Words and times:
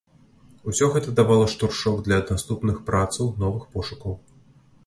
Усё 0.71 0.87
гэта 0.95 1.13
давала 1.19 1.45
штуршок 1.53 2.01
для 2.07 2.19
наступных 2.31 2.83
працаў, 2.89 3.31
новых 3.45 3.63
пошукаў. 3.77 4.19